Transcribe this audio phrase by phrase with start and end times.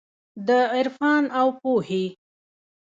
[0.47, 2.05] د عرفان اوپو هي